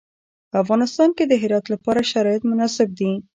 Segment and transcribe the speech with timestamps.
[0.51, 3.11] په افغانستان کې د هرات لپاره شرایط مناسب دي.